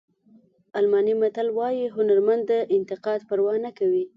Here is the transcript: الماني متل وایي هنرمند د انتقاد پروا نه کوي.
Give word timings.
الماني 0.79 1.13
متل 1.21 1.47
وایي 1.57 1.85
هنرمند 1.95 2.41
د 2.51 2.53
انتقاد 2.77 3.19
پروا 3.29 3.53
نه 3.65 3.71
کوي. 3.77 4.03